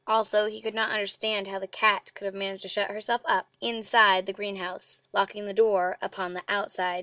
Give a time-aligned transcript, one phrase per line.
[0.07, 3.45] Also he could not understand how the cat could have managed to shut herself up
[3.61, 6.99] INSIDE the greenhouse, locking the door upon the OUTSIDE.